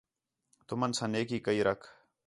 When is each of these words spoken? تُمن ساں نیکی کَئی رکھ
تُمن 0.67 0.91
ساں 0.97 1.09
نیکی 1.13 1.37
کَئی 1.45 1.59
رکھ 1.67 1.85